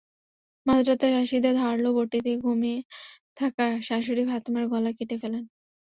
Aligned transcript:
মাঝরাতে 0.65 1.07
রশিদা 1.09 1.51
ধারালো 1.55 1.89
বঁটি 1.97 2.17
দিয়ে 2.25 2.37
ঘুমিয়ে 2.45 2.77
থাকা 3.39 3.65
শাশুড়ি 3.87 4.23
ফাতেমার 4.29 4.65
গলা 4.73 4.91
কেটে 4.97 5.15
ফেলেন। 5.21 5.43